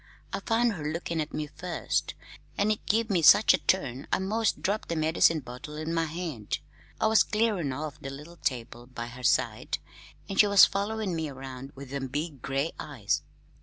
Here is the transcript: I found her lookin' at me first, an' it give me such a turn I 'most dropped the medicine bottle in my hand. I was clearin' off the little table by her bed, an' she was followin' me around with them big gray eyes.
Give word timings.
I 0.33 0.39
found 0.39 0.73
her 0.73 0.91
lookin' 0.91 1.21
at 1.21 1.31
me 1.31 1.45
first, 1.45 2.15
an' 2.57 2.71
it 2.71 2.83
give 2.87 3.11
me 3.11 3.21
such 3.21 3.53
a 3.53 3.59
turn 3.59 4.07
I 4.11 4.17
'most 4.17 4.63
dropped 4.63 4.89
the 4.89 4.95
medicine 4.95 5.41
bottle 5.41 5.75
in 5.75 5.93
my 5.93 6.05
hand. 6.05 6.57
I 6.99 7.05
was 7.05 7.21
clearin' 7.21 7.71
off 7.71 8.01
the 8.01 8.09
little 8.09 8.37
table 8.37 8.87
by 8.87 9.05
her 9.05 9.21
bed, 9.37 9.77
an' 10.27 10.37
she 10.37 10.47
was 10.47 10.65
followin' 10.65 11.15
me 11.15 11.29
around 11.29 11.73
with 11.75 11.91
them 11.91 12.07
big 12.07 12.41
gray 12.41 12.71
eyes. 12.79 13.21